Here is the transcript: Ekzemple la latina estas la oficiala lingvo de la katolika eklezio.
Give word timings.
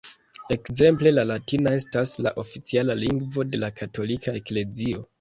Ekzemple 0.53 1.11
la 1.17 1.25
latina 1.33 1.75
estas 1.81 2.15
la 2.29 2.33
oficiala 2.47 2.99
lingvo 3.05 3.49
de 3.53 3.65
la 3.65 3.73
katolika 3.81 4.39
eklezio. 4.43 5.09